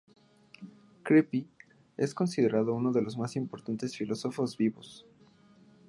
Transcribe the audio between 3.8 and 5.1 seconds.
filósofos vivos.